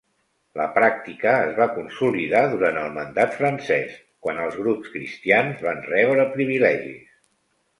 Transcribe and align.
La 0.59 0.63
pràctica 0.77 1.33
es 1.49 1.51
va 1.59 1.67
consolidar 1.75 2.41
durant 2.53 2.79
el 2.85 2.89
mandat 2.97 3.37
francès, 3.43 3.93
quan 4.27 4.41
els 4.47 4.59
grups 4.63 4.91
cristians 4.97 5.63
van 5.67 5.87
rebre 5.93 6.27
privilegis. 6.37 7.17